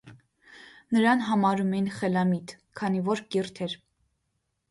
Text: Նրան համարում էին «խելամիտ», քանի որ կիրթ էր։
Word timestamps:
Նրան 0.95 1.19
համարում 1.25 1.75
էին 1.79 1.91
«խելամիտ», 1.97 2.53
քանի 2.81 3.05
որ 3.09 3.23
կիրթ 3.35 3.63
էր։ 3.67 3.77